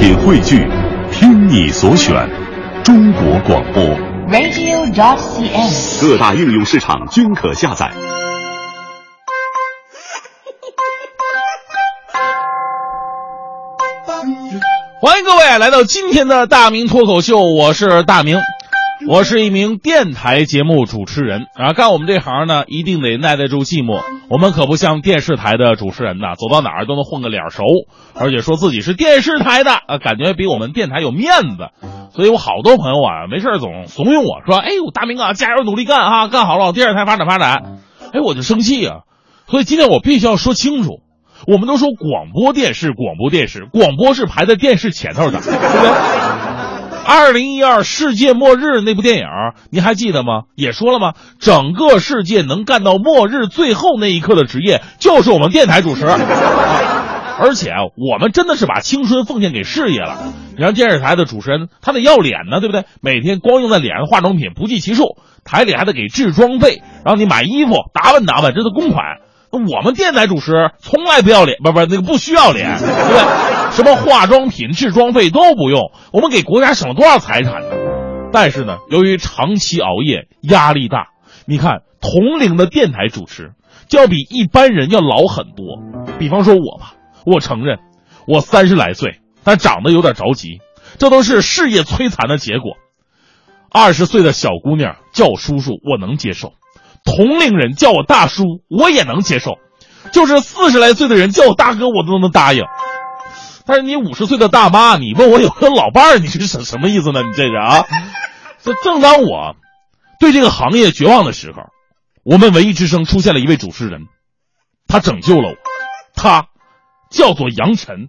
[0.00, 0.66] 品汇聚，
[1.12, 2.26] 听你所选，
[2.82, 3.84] 中国广播。
[4.30, 6.00] radio.dot.cn，。
[6.00, 7.90] 各大应用市场均可下载。
[15.02, 18.40] 欢迎各位来到今天的大明脱口秀，我是大明，
[19.08, 21.72] 我是一名电台节目主持人啊。
[21.72, 24.02] 干我们这行呢，一定得耐得住寂寞。
[24.28, 27.64] 我们可不像电视台的主持人呐，走到哪儿都能混个脸熟，
[28.14, 31.70] 而且说自己是电视台的啊，感觉比我们电台有面子。
[32.14, 37.80] 所以我好多朋友啊，没事总怂恿我说：“哎呦，大明啊，加油努力干啊，干好了，电视台发展发展。”
[38.12, 38.98] 哎，我就生气啊。
[39.46, 41.00] 所以今天我必须要说清楚。
[41.46, 46.49] 我们都说广播电视，广播电视，广播是排在电视前头的，对不对？
[47.06, 49.24] 二零一二世界末日那部电影，
[49.70, 50.42] 您还记得吗？
[50.54, 51.14] 也说了吗？
[51.38, 56.06] 整个世界能干到末日最后那一刻的职业，就是我们电台主持。
[57.42, 60.18] 而且我们真的是把青春奉献给事业了。
[60.58, 62.84] 你看电视台的主持人，他得要脸呢，对不对？
[63.00, 69.20] 每天光用在脸上化妆品不计其数，台里还得给置装费，让你买衣服打扮打扮，这都公款。
[69.50, 73.49] 我们电台主持从来不要脸，不不，那个不需要脸，对不对？
[73.80, 77.68] 什么化妆品、制装费都不用，我们给国家省了多少财产呢？
[78.30, 81.08] 但是呢，由于长期熬夜，压力大，
[81.46, 83.52] 你看同龄的电台主持
[83.88, 85.80] 就要比一般人要老很多。
[86.18, 86.92] 比方说我吧，
[87.24, 87.78] 我承认
[88.26, 90.60] 我三十来岁，但长得有点着急，
[90.98, 92.72] 这都是事业摧残的结果。
[93.70, 96.52] 二十岁的小姑娘叫我叔叔，我能接受。
[97.02, 99.52] 同龄人叫我大叔，我也能接受；
[100.12, 102.64] 就是四十来岁的人叫我大哥，我都能答应。
[103.66, 107.22] 但是你五十岁的大妈，你问我有个老伴儿，你是什什么意思呢？
[107.22, 107.84] 你这是啊？
[108.62, 109.56] 这 正当我
[110.18, 111.62] 对这个行业绝望的时候，
[112.24, 114.02] 我们文艺之声出现了一位主持人，
[114.86, 115.54] 他拯救了我。
[116.14, 116.46] 他
[117.10, 118.08] 叫做杨晨，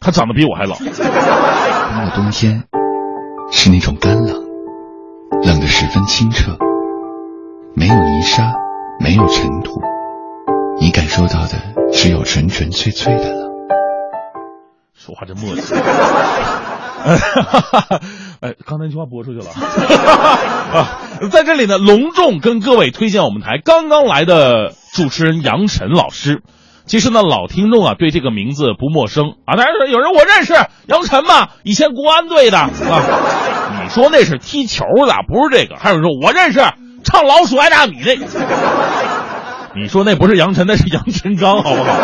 [0.00, 0.76] 他长得比我还老。
[0.80, 2.64] 那个冬天
[3.52, 4.42] 是那种干冷，
[5.44, 6.56] 冷得十分清澈。
[7.76, 8.52] 没有泥沙，
[8.98, 9.80] 没有尘土，
[10.80, 13.49] 你感受到的只有纯纯粹粹的冷。
[15.02, 15.74] 说话真磨叽。
[18.44, 19.46] 哎，刚才那句话播出去了
[20.76, 21.00] 啊！
[21.32, 26.42] 在这里呢，隆重跟各位推荐我们台刚刚来的主持人杨晨老师。
[26.84, 29.56] 其实呢，老听众啊对这个名字不陌生啊。
[29.56, 30.52] 当然说有人我认识
[30.86, 32.68] 杨晨嘛，以前国安队的啊。
[33.82, 35.76] 你说那是踢球的，不是这个。
[35.76, 36.60] 还有人说我认识。
[37.02, 38.26] 唱老鼠爱大米那个，
[39.74, 41.96] 你说那不是杨晨，那是杨晨刚，好不好？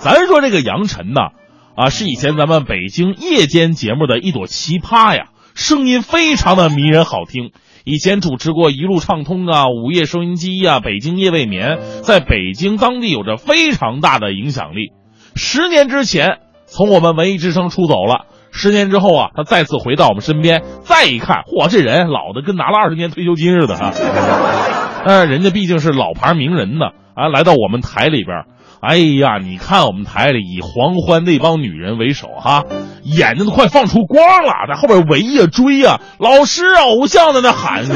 [0.00, 1.32] 咱说这个杨晨呐，啊，
[1.76, 7.50] 啊是以前咱们北京夜间节目的一朵奇葩呀，声音非常的迷人好听。
[7.84, 14.92] 以前主持过《一路畅通》啊，《午夜收音机》啊，《北京夜未眠》，在北京当地有着非常大的影响力。
[15.34, 18.24] 十年之前，从我们文艺之声出走了。
[18.50, 23.92] 十年之后啊，他再次回到我们身边，再一看，嚯，这人老的跟拿了二十年退休金似的啊！
[25.04, 28.46] 但 是人家毕竟是老牌名人呢，啊，来到我们台里边，
[28.86, 32.62] 哎呀，你看我们台里以黄欢那帮女人为首哈，
[33.02, 37.94] 眼睛都快放出光了，在后边围呀追呀，老师，偶像在那喊着。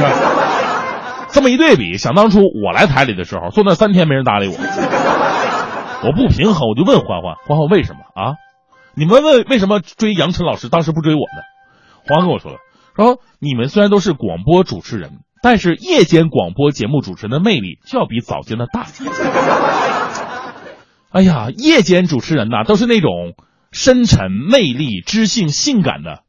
[1.29, 4.55] 这么一对比，想当初我来台里的时候，坐那三天没人搭理我，
[6.09, 8.35] 我不平衡，我就问欢欢，欢欢为什么啊？
[8.97, 11.43] 你们问为什么追杨晨老师，当时不追我呢？
[12.05, 12.59] 欢欢跟我说了，
[12.97, 18.87] 说你们虽然都是广播主持人，但是夜间广播节目主持人的魅力就要比早间的大。
[21.13, 23.35] 哎呀，夜间主持人呐，都是那种
[23.73, 26.21] 深沉、魅力、知性、性感的。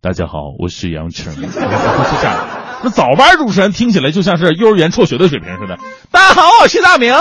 [0.00, 1.34] 大家好，我是杨晨。
[1.34, 2.48] 是这样。
[2.82, 5.76] 那早班主持人听起来就像是幼儿园辍学的水平似的。
[6.10, 7.12] 大家好，我是大明。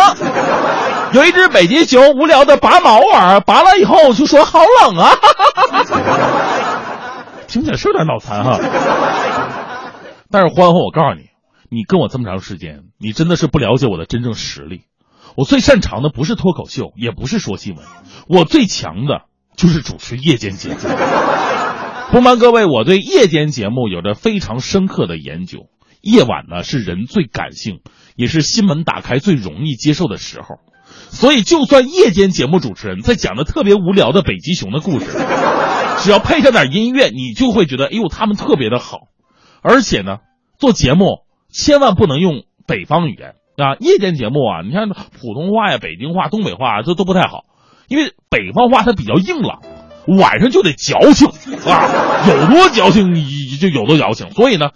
[1.12, 5.12] 有一只北极熊无聊的拔毛玩，拔了以后就说好冷啊，
[7.50, 8.58] 听起来是有点脑残哈。
[10.31, 11.25] 但是欢欢，我告诉你，
[11.69, 14.84] 你跟我这么长时间，你真的是不了解我的真正实力。
[15.39, 17.85] 我最擅长的不是脱口秀，也不是说新闻，
[18.27, 19.22] 我最强的
[19.55, 20.75] 就是主持夜间节目。
[22.11, 25.67] 不瞒各位，我对夜间节目有着非常深刻的研究。
[26.02, 27.79] 夜晚呢，是人最感性，
[28.17, 30.58] 也是心门打开最容易接受的时候。
[31.09, 35.05] 所以，就算夜间节目主持人在讲的特别无聊的北极熊的故事，
[35.99, 39.03] 只要配上点音乐，你就会觉得，哎呦，他们特别的好。
[39.61, 40.17] 而且呢，
[40.58, 41.19] 做节目
[41.49, 43.76] 千万不能用北方语言啊！
[43.79, 47.46] 夜间节目啊，你看普通话呀、北京话、东北话这都不太好，
[47.88, 49.61] 因为北方话它比较硬朗，
[50.08, 51.28] 晚上就得矫情
[51.70, 51.88] 啊，
[52.28, 53.14] 有多矫情
[53.59, 54.32] 就有多矫情。
[54.32, 54.72] 所以呢，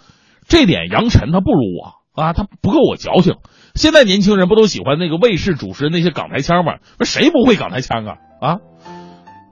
[0.48, 3.36] 这点杨晨他不如我啊，他不够我矫情。
[3.74, 6.74] 现在年轻人不都喜欢那个卫视主持人那些港台腔吗？
[6.98, 8.16] 那谁不会港台腔啊？
[8.40, 8.58] 啊！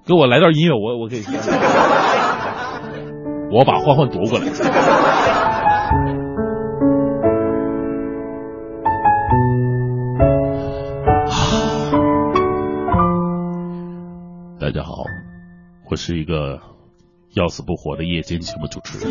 [0.06, 1.23] 给我来段音乐，我我给，
[3.52, 5.41] 我把欢欢夺过来。
[14.74, 15.04] 大家好，
[15.90, 16.62] 我是一个
[17.34, 19.10] 要死不活的夜间节目主持人。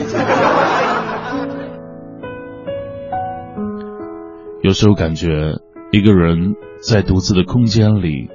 [4.64, 5.28] 有时候感觉
[5.92, 8.32] 一个人在独自的空间里，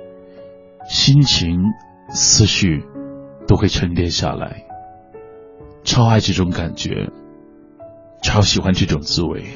[0.89, 1.65] 心情、
[2.11, 2.85] 思绪
[3.49, 4.65] 都会沉淀下来。
[5.83, 7.11] 超爱这种感觉，
[8.23, 9.47] 超喜欢这种滋味。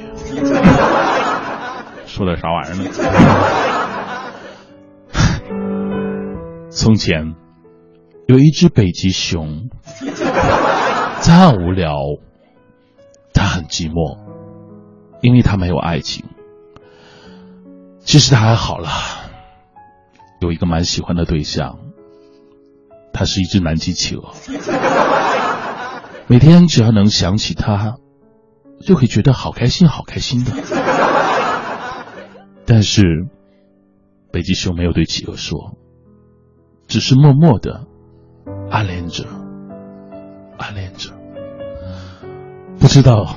[2.05, 2.83] 说点啥玩意儿呢？
[6.69, 7.35] 从前
[8.31, 9.69] 有一只北极熊，
[11.21, 11.97] 它很无聊，
[13.33, 14.19] 它很寂寞，
[15.21, 16.23] 因为它没有爱情。
[17.99, 18.87] 其实它还好了，
[20.39, 21.79] 有一个蛮喜欢的对象，
[23.11, 24.33] 他是一只南极企鹅。
[26.27, 27.97] 每天只要能想起他，
[28.79, 30.53] 就会觉得好开心，好开心的。
[32.65, 33.27] 但是，
[34.31, 35.75] 北极熊没有对企鹅说，
[36.87, 37.87] 只是默默的
[38.71, 39.25] 暗恋着，
[40.57, 41.11] 暗恋着，
[42.79, 43.35] 不知道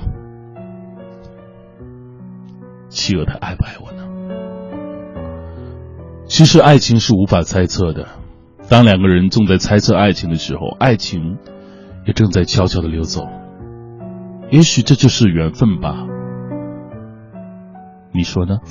[2.88, 4.04] 企鹅他爱不爱我呢？
[6.26, 8.06] 其实爱情是无法猜测的。
[8.70, 11.38] 当两个人正在猜测爱情的时候，爱情
[12.06, 13.26] 也正在悄悄的流走。
[14.50, 16.06] 也许这就是缘分吧。
[18.12, 18.58] 你说呢？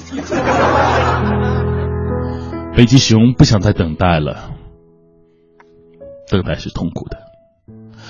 [2.76, 4.52] 北极熊不想再等待了，
[6.34, 7.18] 等待是痛苦的。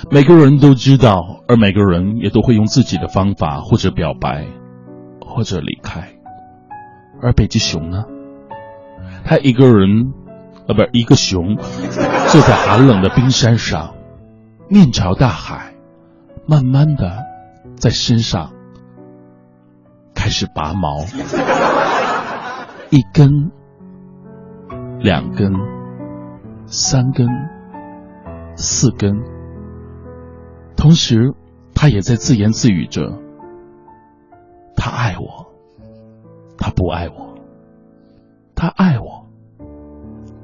[0.09, 4.47] 每个人都知道，而每个人也都会用自己的方法，或者表白，
[5.19, 6.13] 或者离开。
[7.21, 8.05] 而北极熊呢？
[9.25, 10.13] 他一个人，
[10.69, 13.93] 呃，不是一个熊，坐在寒冷的冰山上，
[14.69, 15.73] 面朝大海，
[16.47, 17.25] 慢慢的
[17.75, 18.53] 在身上
[20.15, 20.99] 开始拔毛，
[22.89, 23.51] 一根、
[25.01, 25.53] 两根、
[26.67, 27.27] 三根、
[28.55, 29.21] 四根，
[30.75, 31.33] 同时
[31.73, 33.19] 他也在自言自语着
[34.75, 35.47] ：“他爱我，
[36.57, 37.33] 他不爱我。”
[38.55, 39.27] 他爱我，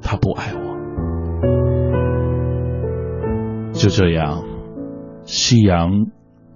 [0.01, 0.59] 他不爱我。
[3.71, 4.43] 就这样，
[5.23, 6.07] 夕阳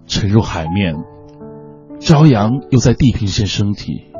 [0.08, 0.96] 沉入海面，
[2.00, 4.12] 朝阳又在地平线升起，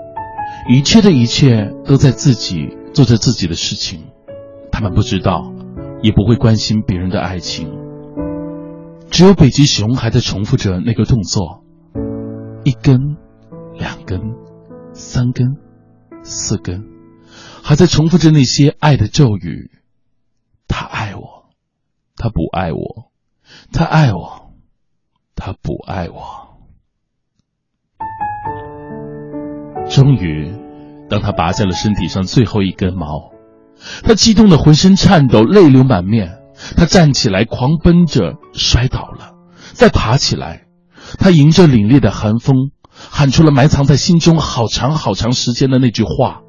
[0.70, 4.06] 一切的一切都在自己做着自己的事情。
[4.72, 5.53] 他们不知道，
[6.04, 7.72] 也不会关心别人的爱情。
[9.10, 11.64] 只有北极熊还在重复着那个动作：
[12.64, 13.18] 一根，
[13.78, 14.22] 两根，
[14.94, 15.58] 三根，
[16.22, 16.84] 四根。
[17.64, 19.72] 还在重复着那些爱的咒语，
[20.68, 21.50] 他爱我，
[22.18, 23.12] 他不爱我，
[23.72, 24.52] 他爱我，
[25.36, 26.58] 他不爱我。
[29.90, 30.52] 终于，
[31.10, 33.32] 当他拔下了身体上最后一根毛，
[34.04, 36.40] 他激动的浑身颤抖，泪流满面。
[36.78, 39.34] 他站起来，狂奔着，摔倒了，
[39.74, 40.66] 再爬起来。
[41.20, 46.42] 他迎着凛冽的寒风，喊出了埋藏在心中好长好长时间的那句话。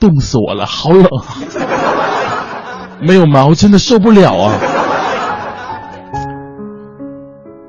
[0.00, 1.08] 冻死我了，好冷，
[3.00, 4.58] 没有毛真的受不了啊！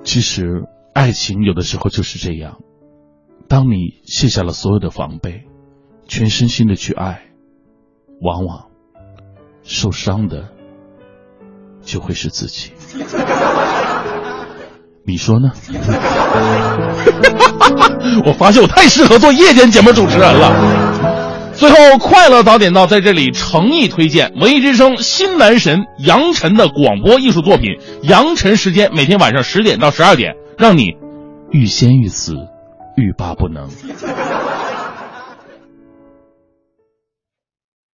[0.03, 0.63] 其实，
[0.93, 2.57] 爱情有的时候就是这样，
[3.47, 5.43] 当你卸下了所有的防备，
[6.07, 7.21] 全身心的去爱，
[8.21, 8.65] 往往
[9.63, 10.49] 受伤的
[11.81, 12.71] 就会是自己。
[15.07, 15.51] 你说呢？
[18.25, 21.53] 我发现我太适合做夜间节目主持人了。
[21.53, 27.71] 最后，快乐早点到，在这里诚意推荐文艺之声新男神杨晨的广播艺术作品
[28.03, 30.97] 《杨晨时间》，每天晚上十点到十二点，让你
[31.51, 32.33] 欲仙欲死，
[32.97, 33.69] 欲罢不能。